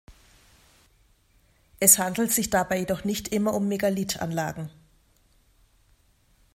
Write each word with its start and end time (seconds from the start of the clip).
Es 1.79 1.99
handelt 1.99 2.31
sich 2.31 2.49
dabei 2.49 2.79
jedoch 2.79 3.03
nicht 3.03 3.27
immer 3.27 3.53
um 3.53 3.67
Megalithanlagen. 3.67 4.71